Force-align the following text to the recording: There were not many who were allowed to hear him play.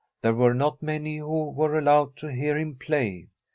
There 0.23 0.33
were 0.33 0.55
not 0.55 0.81
many 0.81 1.17
who 1.17 1.51
were 1.51 1.77
allowed 1.77 2.15
to 2.15 2.31
hear 2.33 2.57
him 2.57 2.73
play. 2.73 3.29